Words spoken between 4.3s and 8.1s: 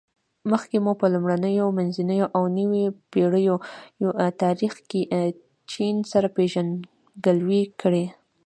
تاریخ کې چین سره پېژندګلوي کړې.